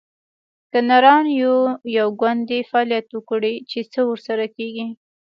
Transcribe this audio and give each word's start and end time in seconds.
که 0.71 0.79
نران 0.89 1.25
یو، 1.41 1.55
یو 1.97 2.07
ګوند 2.19 2.41
دې 2.49 2.59
فعالیت 2.69 3.07
وکړي؟ 3.13 3.53
چې 3.69 3.79
څه 3.91 3.99
ورسره 4.09 4.45
کیږي 4.55 4.87